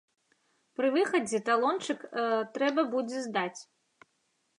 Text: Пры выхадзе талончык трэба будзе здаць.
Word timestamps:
Пры 0.77 0.87
выхадзе 0.95 1.41
талончык 1.49 1.99
трэба 2.57 2.81
будзе 2.95 3.19
здаць. 3.27 3.59